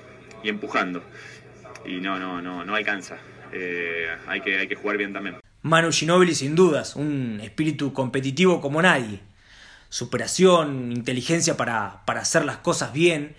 empujando. 0.44 1.02
Y 1.86 2.00
no, 2.00 2.18
no, 2.18 2.40
no, 2.40 2.64
no 2.64 2.74
alcanza. 2.74 3.18
Eh, 3.52 4.08
hay, 4.26 4.40
que, 4.40 4.58
hay 4.58 4.68
que 4.68 4.74
jugar 4.74 4.96
bien 4.96 5.12
también. 5.12 5.36
Manu 5.62 5.92
Ginobili, 5.92 6.34
sin 6.34 6.54
dudas, 6.54 6.96
un 6.96 7.40
espíritu 7.42 7.92
competitivo 7.92 8.60
como 8.60 8.82
nadie. 8.82 9.20
Superación, 9.88 10.92
inteligencia 10.92 11.56
para, 11.56 12.02
para 12.04 12.20
hacer 12.20 12.44
las 12.44 12.58
cosas 12.58 12.92
bien 12.92 13.36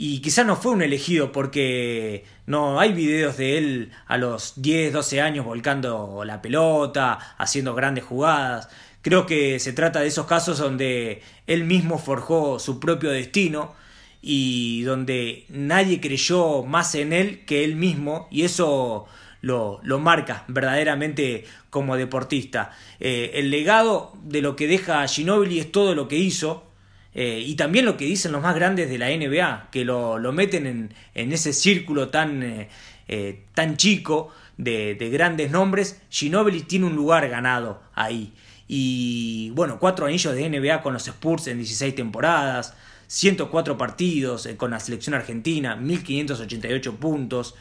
y 0.00 0.20
quizás 0.20 0.46
no 0.46 0.54
fue 0.54 0.70
un 0.70 0.80
elegido 0.80 1.32
porque 1.32 2.24
no 2.46 2.78
hay 2.78 2.92
videos 2.92 3.36
de 3.36 3.58
él 3.58 3.90
a 4.06 4.16
los 4.16 4.62
10, 4.62 4.92
12 4.92 5.20
años 5.20 5.44
volcando 5.44 6.22
la 6.24 6.40
pelota, 6.40 7.34
haciendo 7.36 7.74
grandes 7.74 8.04
jugadas. 8.04 8.68
Creo 9.02 9.26
que 9.26 9.58
se 9.58 9.72
trata 9.72 9.98
de 9.98 10.06
esos 10.06 10.26
casos 10.26 10.58
donde 10.58 11.22
él 11.48 11.64
mismo 11.64 11.98
forjó 11.98 12.60
su 12.60 12.78
propio 12.78 13.10
destino 13.10 13.74
y 14.20 14.82
donde 14.82 15.44
nadie 15.48 16.00
creyó 16.00 16.62
más 16.64 16.94
en 16.94 17.12
él 17.12 17.44
que 17.46 17.64
él 17.64 17.76
mismo 17.76 18.28
y 18.30 18.42
eso 18.42 19.06
lo, 19.40 19.80
lo 19.82 19.98
marca 19.98 20.44
verdaderamente 20.48 21.44
como 21.70 21.96
deportista. 21.96 22.72
Eh, 23.00 23.32
el 23.34 23.50
legado 23.50 24.12
de 24.22 24.42
lo 24.42 24.56
que 24.56 24.66
deja 24.66 25.06
Ginobili 25.06 25.58
es 25.60 25.70
todo 25.70 25.94
lo 25.94 26.08
que 26.08 26.16
hizo, 26.16 26.64
eh, 27.14 27.42
y 27.44 27.54
también 27.56 27.84
lo 27.84 27.96
que 27.96 28.04
dicen 28.04 28.32
los 28.32 28.42
más 28.42 28.54
grandes 28.54 28.88
de 28.88 28.98
la 28.98 29.08
NBA, 29.08 29.68
que 29.72 29.84
lo, 29.84 30.18
meten 30.32 30.66
en, 30.66 30.94
en, 31.14 31.32
ese 31.32 31.52
círculo 31.52 32.08
tan, 32.08 32.68
eh, 33.08 33.44
tan 33.54 33.76
chico 33.76 34.32
de, 34.56 34.94
grandes 35.10 35.50
nombres. 35.50 36.00
Ginobili 36.10 36.62
tiene 36.62 36.86
un 36.86 36.94
lugar 36.94 37.28
ganado 37.28 37.82
ahí. 37.94 38.32
Y 38.68 39.50
bueno, 39.50 39.78
cuatro 39.78 40.06
anillos 40.06 40.34
de 40.34 40.48
NBA 40.48 40.82
con 40.82 40.92
los 40.92 41.08
Spurs 41.08 41.46
en 41.46 41.56
16 41.56 41.94
temporadas, 41.94 42.76
104 43.08 43.76
partidos 43.76 44.48
con 44.56 44.70
la 44.70 44.80
selección 44.80 45.14
argentina, 45.14 45.74
1588 45.74 46.96
puntos, 46.96 47.54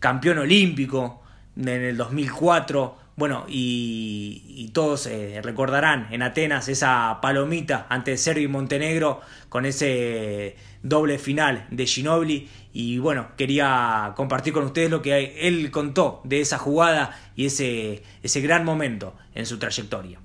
campeón 0.00 0.38
olímpico 0.38 1.22
en 1.56 1.68
el 1.68 1.96
2004, 1.96 2.96
bueno, 3.20 3.44
y, 3.48 4.70
todos 4.72 5.06
eh, 5.06 5.40
recordarán 5.42 6.08
en 6.10 6.22
Atenas 6.22 6.68
esa 6.68 7.18
palomita 7.20 7.86
ante 7.90 8.16
Serbia 8.16 8.44
y 8.44 8.48
Montenegro 8.48 9.20
con 9.50 9.66
ese 9.66 10.56
doble 10.82 11.18
final 11.18 11.66
de 11.70 11.84
Ginobili. 11.84 12.48
Y 12.72 12.96
bueno, 12.96 13.28
quería 13.36 14.14
compartir 14.16 14.54
con 14.54 14.64
ustedes 14.64 14.90
lo 14.90 15.02
que 15.02 15.46
él 15.46 15.70
contó 15.70 16.22
de 16.24 16.40
esa 16.40 16.56
jugada 16.56 17.20
y 17.36 17.44
ese, 17.44 18.02
ese 18.22 18.40
gran 18.40 18.64
momento 18.64 19.14
en 19.34 19.44
su 19.44 19.58
trayectoria. 19.58 20.18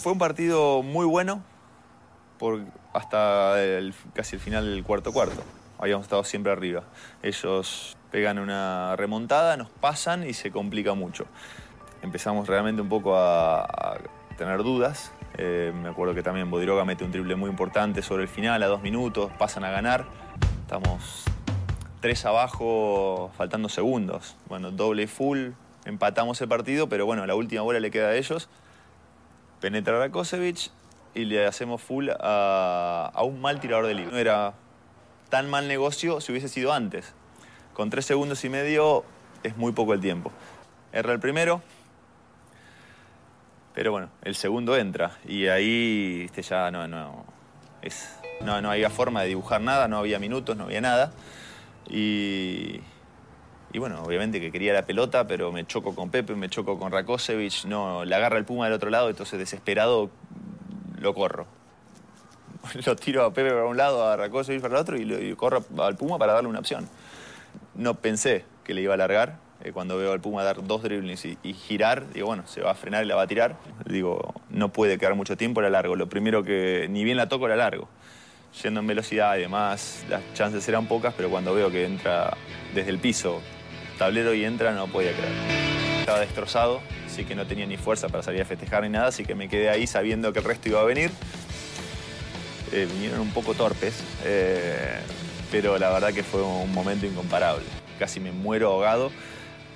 Fue 0.00 0.12
un 0.12 0.18
partido 0.18 0.84
muy 0.84 1.06
bueno 1.06 1.42
hasta 2.92 3.54
casi 4.14 4.36
el 4.36 4.42
final 4.42 4.64
del 4.64 4.84
cuarto 4.84 5.12
cuarto. 5.12 5.42
Habíamos 5.78 6.06
estado 6.06 6.24
siempre 6.24 6.52
arriba. 6.52 6.84
Ellos 7.22 7.96
pegan 8.10 8.38
una 8.38 8.96
remontada, 8.96 9.56
nos 9.56 9.70
pasan 9.70 10.26
y 10.28 10.32
se 10.32 10.50
complica 10.50 10.94
mucho 10.94 11.26
empezamos 12.02 12.46
realmente 12.46 12.82
un 12.82 12.88
poco 12.88 13.16
a, 13.16 13.98
tener 14.36 14.62
dudas. 14.62 15.12
Eh, 15.36 15.72
me 15.74 15.88
acuerdo 15.88 16.14
que 16.14 16.22
también 16.22 16.50
Bodiroga 16.50 16.84
mete 16.84 17.04
un 17.04 17.10
triple 17.10 17.34
muy 17.34 17.50
importante 17.50 18.02
sobre 18.02 18.22
el 18.22 18.28
final, 18.28 18.62
a 18.62 18.66
dos 18.66 18.82
minutos, 18.82 19.32
pasan 19.38 19.64
a 19.64 19.70
ganar. 19.70 20.06
Estamos 20.62 21.24
tres 22.00 22.24
abajo, 22.24 23.32
faltando 23.36 23.68
segundos. 23.68 24.36
Bueno, 24.48 24.70
doble 24.70 25.08
full, 25.08 25.50
empatamos 25.84 26.40
el 26.40 26.48
partido, 26.48 26.88
pero 26.88 27.04
bueno, 27.04 27.26
la 27.26 27.34
última 27.34 27.62
bola 27.62 27.80
le 27.80 27.90
queda 27.90 28.08
a 28.08 28.14
ellos. 28.14 28.48
Penetra 29.60 29.98
Rakosevic 29.98 30.70
y 31.18 31.24
le 31.24 31.46
hacemos 31.46 31.82
full 31.82 32.10
a, 32.10 33.10
a 33.12 33.22
un 33.24 33.40
mal 33.40 33.58
tirador 33.58 33.86
de 33.86 33.94
libre. 33.94 34.12
No 34.12 34.18
era 34.18 34.54
tan 35.28 35.50
mal 35.50 35.66
negocio 35.66 36.20
si 36.20 36.32
hubiese 36.32 36.48
sido 36.48 36.72
antes. 36.72 37.12
Con 37.74 37.90
tres 37.90 38.06
segundos 38.06 38.44
y 38.44 38.48
medio 38.48 39.04
es 39.42 39.56
muy 39.56 39.72
poco 39.72 39.94
el 39.94 40.00
tiempo. 40.00 40.30
Erra 40.92 41.12
el 41.12 41.20
primero, 41.20 41.60
pero 43.74 43.92
bueno, 43.92 44.10
el 44.22 44.34
segundo 44.34 44.76
entra 44.76 45.18
y 45.26 45.48
ahí 45.48 46.30
ya 46.36 46.70
no, 46.70 46.88
no, 46.88 47.24
es, 47.82 48.18
no, 48.40 48.60
no 48.62 48.70
había 48.70 48.90
forma 48.90 49.22
de 49.22 49.28
dibujar 49.28 49.60
nada, 49.60 49.86
no 49.86 49.98
había 49.98 50.18
minutos, 50.18 50.56
no 50.56 50.64
había 50.64 50.80
nada. 50.80 51.12
Y, 51.88 52.80
y 53.72 53.78
bueno, 53.78 54.02
obviamente 54.02 54.40
que 54.40 54.50
quería 54.50 54.72
la 54.72 54.86
pelota, 54.86 55.26
pero 55.26 55.52
me 55.52 55.66
choco 55.66 55.94
con 55.94 56.10
Pepe, 56.10 56.34
me 56.34 56.48
choco 56.48 56.78
con 56.78 56.90
Rakosevic, 56.90 57.66
no, 57.66 58.04
le 58.04 58.14
agarra 58.14 58.38
el 58.38 58.44
Puma 58.44 58.64
del 58.64 58.74
otro 58.74 58.90
lado, 58.90 59.10
entonces 59.10 59.38
desesperado 59.38 60.10
lo 60.98 61.14
corro. 61.14 61.46
Lo 62.86 62.96
tiro 62.96 63.24
a 63.24 63.32
Pepe 63.32 63.50
para 63.50 63.66
un 63.66 63.76
lado, 63.76 64.06
a 64.06 64.16
Rakosevic 64.16 64.60
para 64.60 64.74
el 64.74 64.80
otro 64.80 64.96
y, 64.96 65.04
lo, 65.04 65.36
corro 65.36 65.64
al 65.78 65.96
Puma 65.96 66.18
para 66.18 66.32
darle 66.32 66.48
una 66.48 66.58
opción. 66.58 66.88
No 67.74 67.94
pensé 67.94 68.44
que 68.64 68.74
le 68.74 68.82
iba 68.82 68.94
a 68.94 68.96
largar, 68.96 69.38
eh, 69.62 69.72
cuando 69.72 69.96
veo 69.96 70.12
al 70.12 70.20
Puma 70.20 70.44
dar 70.44 70.64
dos 70.64 70.82
driblings 70.82 71.24
y, 71.24 71.54
girar, 71.54 72.10
digo, 72.12 72.26
bueno, 72.26 72.46
se 72.46 72.60
va 72.60 72.72
a 72.72 72.74
frenar 72.74 73.04
y 73.04 73.08
la 73.08 73.16
va 73.16 73.22
a 73.22 73.26
tirar. 73.26 73.56
Digo, 73.86 74.34
no 74.50 74.70
puede 74.70 74.98
quedar 74.98 75.14
mucho 75.14 75.36
tiempo, 75.36 75.60
la 75.60 75.70
largo. 75.70 75.96
Lo 75.96 76.08
primero 76.08 76.42
que, 76.42 76.86
ni 76.90 77.04
bien 77.04 77.16
la 77.16 77.28
toco, 77.28 77.48
la 77.48 77.56
largo. 77.56 77.88
Yendo 78.62 78.80
en 78.80 78.86
velocidad 78.86 79.36
y 79.36 79.40
demás, 79.40 80.04
las 80.08 80.22
chances 80.34 80.66
eran 80.68 80.86
pocas, 80.86 81.14
pero 81.16 81.28
cuando 81.28 81.54
veo 81.54 81.70
que 81.70 81.84
entra 81.84 82.36
desde 82.74 82.90
el 82.90 82.98
piso, 82.98 83.40
tablero 83.98 84.32
y 84.32 84.44
entra, 84.44 84.72
no 84.72 84.86
podía 84.86 85.12
creer. 85.12 85.32
Estaba 86.00 86.20
destrozado, 86.20 86.80
que 87.24 87.34
no 87.34 87.46
tenía 87.46 87.66
ni 87.66 87.76
fuerza 87.76 88.08
para 88.08 88.22
salir 88.22 88.42
a 88.42 88.44
festejar 88.44 88.82
ni 88.82 88.88
nada, 88.88 89.08
así 89.08 89.24
que 89.24 89.34
me 89.34 89.48
quedé 89.48 89.68
ahí 89.68 89.86
sabiendo 89.86 90.32
que 90.32 90.38
el 90.40 90.44
resto 90.44 90.68
iba 90.68 90.80
a 90.80 90.84
venir. 90.84 91.10
Eh, 92.72 92.86
vinieron 92.92 93.20
un 93.20 93.30
poco 93.30 93.54
torpes, 93.54 94.02
eh, 94.24 94.98
pero 95.50 95.78
la 95.78 95.90
verdad 95.90 96.12
que 96.12 96.22
fue 96.22 96.42
un 96.42 96.72
momento 96.72 97.06
incomparable. 97.06 97.64
Casi 97.98 98.20
me 98.20 98.32
muero 98.32 98.68
ahogado 98.68 99.10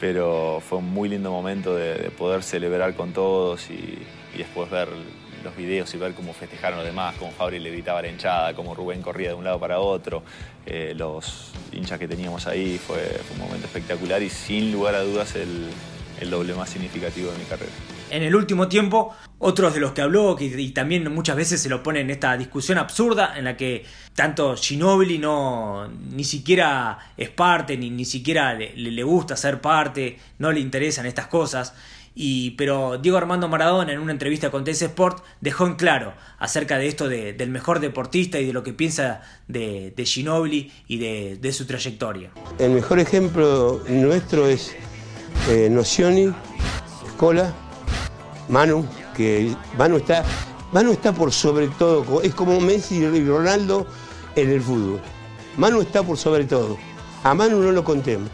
pero 0.03 0.61
fue 0.69 0.79
un 0.79 0.93
muy 0.93 1.09
lindo 1.09 1.31
momento 1.31 1.77
de, 1.77 2.11
poder 2.19 2.43
celebrar 2.43 2.95
con 2.95 3.13
todos 3.13 3.71
y, 3.71 4.05
después 4.37 4.69
ver 4.69 4.89
los 5.45 5.57
videos 5.57 5.95
y 5.95 5.97
ver 5.97 6.13
cómo 6.15 6.33
festejaron 6.33 6.79
los 6.79 6.87
demás, 6.87 7.15
cómo 7.21 7.31
Fabri 7.31 7.61
le 7.61 7.71
gritaba 7.71 8.03
la 8.03 8.09
hinchada, 8.09 8.53
cómo 8.55 8.75
Rubén 8.75 9.01
corría 9.01 9.29
de 9.29 9.35
un 9.35 9.45
lado 9.45 9.61
para 9.61 9.79
otro, 9.79 10.25
eh, 10.67 10.93
los 10.97 11.53
hinchas 11.71 12.01
que 12.01 12.09
teníamos 12.09 12.49
ahí, 12.49 12.79
fue, 12.85 13.21
un 13.33 13.39
momento 13.39 13.67
espectacular 13.67 14.21
y 14.25 14.29
sin 14.29 14.73
lugar 14.73 14.97
a 14.97 15.03
dudas 15.03 15.37
el, 15.37 15.69
el 16.23 16.31
doble 16.31 16.55
más 16.55 16.71
significativo 16.71 17.31
de 17.31 17.39
mi 17.39 17.45
carrera. 17.45 17.73
En 18.11 18.23
el 18.23 18.35
último 18.35 18.69
tiempo, 18.69 19.15
otros 19.39 19.75
de 19.75 19.81
los 19.81 19.93
que 19.93 20.03
habló, 20.03 20.37
y 20.39 20.71
también 20.71 21.13
muchas 21.13 21.37
veces 21.37 21.61
se 21.61 21.69
lo 21.69 21.83
pone 21.83 22.01
en 22.01 22.11
esta 22.11 22.37
discusión 22.37 22.79
absurda 22.79 23.37
en 23.37 23.45
la 23.45 23.57
que 23.57 23.85
tanto 24.15 24.55
Ginobili 24.57 25.19
no 25.19 25.89
ni 25.89 26.25
siquiera 26.25 26.99
es 27.17 27.31
parte, 27.31 27.77
ni, 27.77 27.91
ni 27.91 28.05
siquiera 28.05 28.55
le, 28.55 29.03
gusta 29.03 29.37
ser 29.37 29.61
parte, 29.61 30.19
no 30.39 30.53
le 30.53 30.61
interesan 30.61 31.07
estas 31.07 31.27
cosas. 31.27 31.75
Y, 32.15 32.51
pero 32.51 32.99
Diego 32.99 33.17
Armando 33.17 33.49
Maradona 33.49 33.93
en 33.93 33.99
una 33.99 34.13
entrevista 34.13 34.51
con 34.51 34.65
TS 34.65 34.83
Sport 34.83 35.25
dejó 35.41 35.67
en 35.67 35.77
claro 35.77 36.13
acerca 36.39 36.77
de 36.77 36.87
esto 36.87 37.09
del 37.09 37.49
mejor 37.49 37.81
deportista 37.81 38.39
y 38.39 38.47
de 38.47 38.53
lo 38.53 38.63
que 38.63 38.75
piensa 38.75 39.23
de, 39.49 39.95
de 39.97 40.05
Ginobili 40.05 40.71
y 40.87 40.99
de, 40.99 41.39
de 41.41 41.53
su 41.55 41.67
trayectoria. 41.67 42.31
El 42.59 42.73
mejor 42.73 42.99
ejemplo 42.99 43.83
nuestro 43.89 44.47
es 44.47 44.77
eh, 45.49 45.69
Nocioni, 45.71 46.33
Escola, 47.07 47.53
Manu, 48.49 48.87
que 49.17 49.55
Manu 49.79 49.97
está, 49.97 50.25
Manu 50.73 50.93
está 50.93 51.13
por 51.13 51.33
sobre 51.33 51.69
todo, 51.69 52.23
es 52.23 52.35
como 52.35 52.61
Messi 52.61 52.97
y 52.97 53.25
Ronaldo 53.25 53.87
en 54.37 54.51
el 54.51 54.61
fútbol. 54.61 55.01
Manu 55.57 55.83
está 55.83 56.03
por 56.03 56.17
sobre 56.17 56.45
todo. 56.45 56.79
A 57.25 57.35
Manu 57.35 57.61
no 57.61 57.73
lo 57.73 57.85
contemos. 57.85 58.31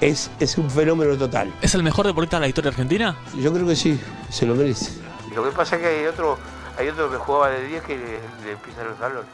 Es, 0.00 0.30
es 0.38 0.56
un 0.56 0.70
fenómeno 0.70 1.16
total. 1.16 1.52
¿Es 1.60 1.74
el 1.74 1.82
mejor 1.82 2.06
deportista 2.06 2.36
de 2.36 2.42
la 2.42 2.48
historia 2.48 2.70
argentina? 2.70 3.16
Yo 3.36 3.52
creo 3.52 3.66
que 3.66 3.74
sí, 3.74 4.00
se 4.30 4.46
lo 4.46 4.54
merece. 4.54 4.92
Lo 5.34 5.44
que 5.44 5.50
pasa 5.50 5.76
es 5.76 5.82
que 5.82 5.88
hay 5.88 6.06
otro, 6.06 6.38
hay 6.78 6.88
otro 6.88 7.10
que 7.10 7.16
jugaba 7.16 7.50
de 7.50 7.66
10 7.66 7.82
que 7.82 7.96
le, 7.96 8.04
le 8.04 8.56
pisa 8.64 8.84
los 8.84 8.98
talones. 8.98 9.30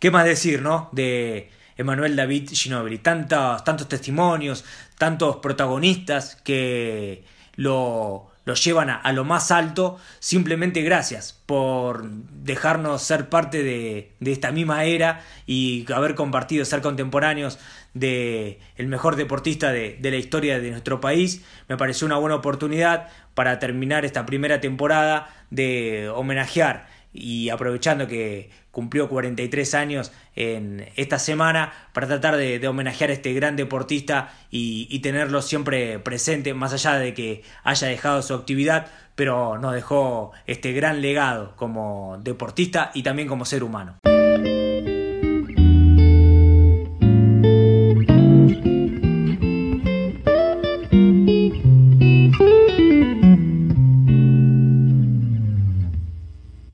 ¿Qué 0.00 0.10
más 0.10 0.24
decir, 0.24 0.62
no? 0.62 0.88
De 0.92 1.50
Emanuel 1.78 2.16
David 2.16 2.50
Ginobili. 2.52 2.98
Tantos, 2.98 3.64
tantos 3.64 3.88
testimonios, 3.88 4.64
tantos 4.98 5.36
protagonistas 5.36 6.36
que 6.36 7.24
lo, 7.54 8.30
lo 8.44 8.54
llevan 8.54 8.90
a, 8.90 9.12
lo 9.12 9.24
más 9.24 9.50
alto, 9.50 9.98
simplemente 10.18 10.82
gracias 10.82 11.38
por 11.46 12.08
dejarnos 12.08 13.02
ser 13.02 13.28
parte 13.28 13.62
de, 13.62 14.12
de, 14.20 14.32
esta 14.32 14.52
misma 14.52 14.84
era 14.84 15.22
y 15.46 15.90
haber 15.92 16.14
compartido, 16.14 16.64
ser 16.64 16.80
contemporáneos 16.80 17.58
de 17.94 18.58
el 18.76 18.88
mejor 18.88 19.16
deportista 19.16 19.70
de, 19.70 19.98
de 20.00 20.10
la 20.10 20.16
historia 20.16 20.60
de 20.60 20.70
nuestro 20.70 21.00
país. 21.00 21.44
Me 21.68 21.76
pareció 21.76 22.06
una 22.06 22.16
buena 22.16 22.36
oportunidad 22.36 23.08
para 23.34 23.58
terminar 23.58 24.04
esta 24.04 24.26
primera 24.26 24.60
temporada 24.60 25.28
de 25.50 26.08
homenajear 26.08 26.88
y 27.12 27.48
aprovechando 27.48 28.06
que 28.06 28.50
cumplió 28.70 29.08
43 29.08 29.74
años 29.74 30.12
en 30.36 30.88
esta 30.96 31.18
semana 31.18 31.72
para 31.92 32.06
tratar 32.06 32.36
de, 32.36 32.66
homenajear 32.68 33.10
a 33.10 33.14
este 33.14 33.32
gran 33.32 33.56
deportista 33.56 34.34
y, 34.50 34.86
y, 34.90 35.00
tenerlo 35.00 35.42
siempre 35.42 35.98
presente, 35.98 36.54
más 36.54 36.72
allá 36.72 36.94
de 36.94 37.14
que 37.14 37.42
haya 37.64 37.88
dejado 37.88 38.22
su 38.22 38.34
actividad, 38.34 38.86
pero 39.14 39.58
nos 39.58 39.74
dejó 39.74 40.32
este 40.46 40.72
gran 40.72 41.02
legado 41.02 41.56
como 41.56 42.18
deportista 42.22 42.90
y 42.94 43.02
también 43.02 43.26
como 43.26 43.44
ser 43.44 43.64
humano. 43.64 43.98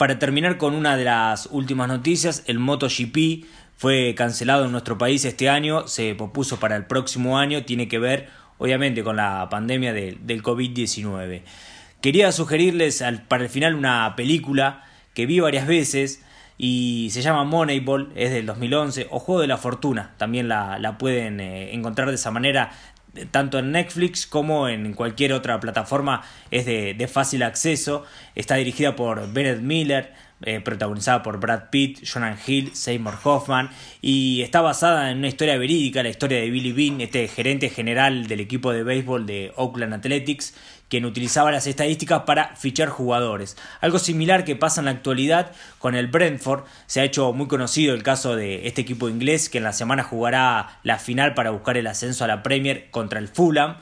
Para 0.05 0.19
terminar 0.19 0.59
con 0.59 0.75
una 0.75 0.99
de 0.99 1.05
las 1.05 1.49
últimas 1.51 1.89
noticias, 1.89 2.43
el 2.47 2.59
MotoGP 2.59 3.47
fue 3.75 4.15
cancelado 4.15 4.67
en 4.67 4.73
nuestro 4.73 4.99
país 4.99 5.25
este 5.25 5.49
año, 5.49 5.89
se 5.89 6.15
propuso 6.15 6.61
para 6.61 6.77
el 6.77 6.85
próximo 6.85 7.39
año, 7.39 7.65
tiene 7.65 7.89
que 7.89 7.99
ver 7.99 8.29
obviamente 8.59 9.03
con 9.03 9.17
la 9.17 9.49
pandemia 9.49 9.95
de, 9.95 10.19
del 10.21 10.43
COVID-19. 10.43 11.41
Quería 12.03 12.33
sugerirles 12.33 13.03
para 13.29 13.45
el 13.45 13.49
final 13.49 13.77
una 13.77 14.13
película 14.15 14.85
que 15.15 15.25
vi 15.25 15.41
varias 15.41 15.67
veces 15.67 16.23
y 16.59 17.09
se 17.11 17.23
llama 17.23 17.45
Moneyball, 17.45 18.13
es 18.15 18.31
del 18.31 18.45
2011, 18.45 19.07
o 19.11 19.19
Juego 19.19 19.41
de 19.41 19.47
la 19.47 19.57
Fortuna, 19.57 20.13
también 20.19 20.49
la, 20.49 20.79
la 20.79 20.99
pueden 20.99 21.41
eh, 21.41 21.73
encontrar 21.73 22.11
de 22.11 22.17
esa 22.17 22.31
manera 22.31 22.73
tanto 23.31 23.59
en 23.59 23.73
Netflix 23.73 24.27
como 24.27 24.69
en 24.69 24.93
cualquier 24.95 25.33
otra 25.33 25.61
plataforma 25.61 26.23
es 26.51 26.67
de, 26.67 26.95
de 26.95 27.09
fácil 27.09 27.43
acceso. 27.43 28.05
Está 28.35 28.57
dirigida 28.57 28.97
por 28.97 29.33
Bennett 29.33 29.61
Miller, 29.61 30.13
eh, 30.47 30.61
protagonizada 30.61 31.23
por 31.23 31.41
Brad 31.41 31.71
Pitt, 31.71 32.05
Jonah 32.05 32.37
Hill, 32.47 32.75
Seymour 32.75 33.15
Hoffman 33.25 33.71
y 34.03 34.43
está 34.43 34.61
basada 34.61 35.11
en 35.11 35.19
una 35.19 35.29
historia 35.29 35.57
verídica, 35.57 36.03
la 36.03 36.11
historia 36.11 36.39
de 36.39 36.51
Billy 36.51 36.73
Bean, 36.73 37.01
este 37.01 37.29
gerente 37.29 37.71
general 37.71 38.27
del 38.27 38.41
equipo 38.41 38.71
de 38.73 38.83
béisbol 38.83 39.25
de 39.25 39.53
Oakland 39.57 39.95
Athletics, 39.95 40.55
quien 40.95 41.07
utilizaba 41.07 41.51
las 41.51 41.67
estadísticas 41.67 42.23
para 42.23 42.55
fichar 42.55 42.89
jugadores. 42.89 43.57
Algo 43.81 43.99
similar 43.99 44.45
que 44.45 44.55
pasa 44.55 44.81
en 44.81 44.85
la 44.85 44.93
actualidad 44.93 45.51
con 45.81 45.97
el 45.97 46.07
Brentford. 46.07 46.63
Se 46.87 47.01
ha 47.01 47.05
hecho 47.05 47.33
muy 47.33 47.49
conocido 47.49 47.97
el 47.97 48.05
caso 48.05 48.37
de 48.37 48.69
este 48.69 48.83
equipo 48.83 49.09
inglés 49.09 49.49
que 49.49 49.59
en 49.59 49.65
la 49.65 49.73
semana 49.73 50.05
jugará 50.05 50.79
la 50.85 51.01
final 51.01 51.35
para 51.35 51.51
buscar 51.51 51.77
el 51.77 51.89
ascenso 51.89 52.23
a 52.23 52.29
la 52.29 52.45
Premier 52.45 52.93
contra 52.93 53.19
el 53.19 53.27
Fulham 53.27 53.79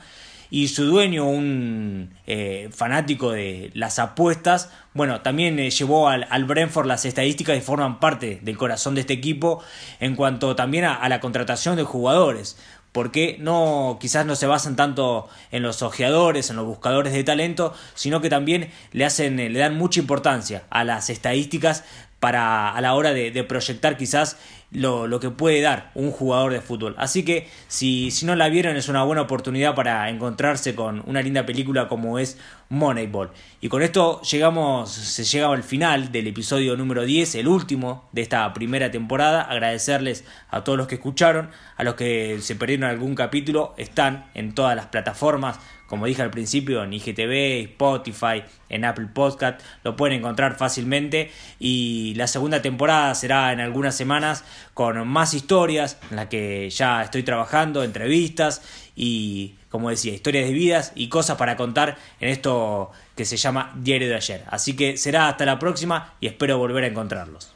y 0.53 0.67
su 0.67 0.85
dueño, 0.85 1.27
un 1.27 2.13
eh, 2.27 2.69
fanático 2.71 3.31
de 3.31 3.71
las 3.73 3.97
apuestas, 3.97 4.69
bueno, 4.93 5.21
también 5.21 5.57
eh, 5.57 5.71
llevó 5.71 6.09
al, 6.09 6.27
al, 6.29 6.45
Brentford 6.45 6.85
las 6.85 7.05
estadísticas 7.05 7.57
y 7.57 7.61
forman 7.61 7.99
parte 7.99 8.39
del 8.43 8.55
corazón 8.55 8.93
de 8.93 9.01
este 9.01 9.13
equipo 9.13 9.63
en 9.99 10.15
cuanto 10.15 10.55
también 10.55 10.83
a, 10.83 10.93
a 10.93 11.09
la 11.09 11.19
contratación 11.19 11.75
de 11.75 11.81
jugadores 11.81 12.55
porque 12.93 13.35
no 13.39 13.97
quizás 13.99 14.25
no 14.25 14.37
se 14.37 14.47
basan 14.47 14.77
tanto 14.77 15.27
en 15.51 15.63
los 15.63 15.81
ojeadores, 15.81 16.49
en 16.49 16.55
los 16.55 16.65
buscadores 16.65 17.11
de 17.11 17.25
talento, 17.25 17.73
sino 17.95 18.21
que 18.21 18.29
también 18.29 18.71
le 18.93 19.03
hacen 19.03 19.35
le 19.35 19.59
dan 19.59 19.77
mucha 19.77 19.99
importancia 19.99 20.63
a 20.69 20.85
las 20.85 21.09
estadísticas 21.09 21.83
para 22.21 22.69
a 22.69 22.79
la 22.79 22.93
hora 22.93 23.11
de, 23.11 23.31
de 23.31 23.43
proyectar 23.43 23.97
quizás 23.97 24.37
lo, 24.73 25.07
lo, 25.07 25.19
que 25.19 25.29
puede 25.29 25.61
dar 25.61 25.91
un 25.95 26.11
jugador 26.11 26.51
de 26.51 26.61
fútbol. 26.61 26.95
Así 26.97 27.23
que 27.23 27.47
si, 27.67 28.11
si 28.11 28.25
no 28.25 28.35
la 28.35 28.49
vieron 28.49 28.75
es 28.75 28.89
una 28.89 29.03
buena 29.03 29.21
oportunidad 29.21 29.75
para 29.75 30.09
encontrarse 30.09 30.75
con 30.75 31.03
una 31.05 31.21
linda 31.21 31.45
película 31.45 31.87
como 31.87 32.19
es 32.19 32.37
Moneyball. 32.69 33.29
Y 33.61 33.69
con 33.69 33.81
esto 33.81 34.21
llegamos, 34.21 34.91
se 34.91 35.23
llega 35.23 35.51
al 35.51 35.63
final 35.63 36.11
del 36.11 36.27
episodio 36.27 36.75
número 36.75 37.05
10, 37.05 37.35
el 37.35 37.47
último 37.47 38.09
de 38.11 38.23
esta 38.23 38.51
primera 38.53 38.91
temporada. 38.91 39.43
Agradecerles 39.43 40.25
a 40.49 40.63
todos 40.63 40.77
los 40.77 40.87
que 40.87 40.95
escucharon, 40.95 41.49
a 41.77 41.83
los 41.83 41.95
que 41.95 42.39
se 42.41 42.55
perdieron 42.55 42.89
algún 42.89 43.15
capítulo, 43.15 43.75
están 43.77 44.25
en 44.33 44.53
todas 44.55 44.75
las 44.75 44.87
plataformas 44.87 45.59
como 45.93 46.07
dije 46.07 46.23
al 46.23 46.31
principio, 46.31 46.83
en 46.83 46.91
IGTV, 46.91 47.69
Spotify, 47.73 48.43
en 48.67 48.83
Apple 48.83 49.09
Podcast, 49.13 49.61
lo 49.83 49.95
pueden 49.95 50.17
encontrar 50.17 50.55
fácilmente. 50.55 51.29
Y 51.59 52.15
la 52.15 52.25
segunda 52.25 52.63
temporada 52.63 53.13
será 53.13 53.53
en 53.53 53.59
algunas 53.59 53.95
semanas 53.95 54.43
con 54.73 55.07
más 55.07 55.33
historias, 55.33 55.97
en 56.09 56.17
la 56.17 56.29
que 56.29 56.69
ya 56.69 57.03
estoy 57.03 57.23
trabajando, 57.23 57.83
entrevistas 57.83 58.61
y, 58.95 59.55
como 59.69 59.89
decía, 59.89 60.13
historias 60.13 60.47
de 60.47 60.53
vidas 60.53 60.91
y 60.95 61.09
cosas 61.09 61.37
para 61.37 61.55
contar 61.55 61.97
en 62.19 62.29
esto 62.29 62.91
que 63.15 63.25
se 63.25 63.37
llama 63.37 63.73
Diario 63.75 64.09
de 64.09 64.15
ayer. 64.15 64.43
Así 64.47 64.75
que 64.75 64.97
será 64.97 65.29
hasta 65.29 65.45
la 65.45 65.59
próxima 65.59 66.15
y 66.19 66.27
espero 66.27 66.57
volver 66.57 66.83
a 66.83 66.87
encontrarlos. 66.87 67.52